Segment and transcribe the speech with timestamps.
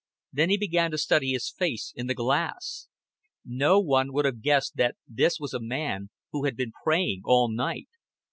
[0.33, 2.87] Then he began to study his face in the glass.
[3.45, 7.51] No one would have guessed that this was a man who had been praying all
[7.53, 7.87] night.